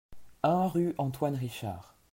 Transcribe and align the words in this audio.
un 0.41 0.67
rue 0.67 0.95
Antoine 0.97 1.35
Richard 1.35 1.93